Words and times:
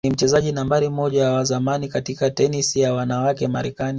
ni 0.05 0.11
mchezaji 0.11 0.51
nambari 0.51 0.89
moja 0.89 1.31
wa 1.31 1.43
zamani 1.43 1.87
katika 1.87 2.31
tenisi 2.31 2.79
ya 2.79 2.93
wanawake 2.93 3.47
Marekani 3.47 3.89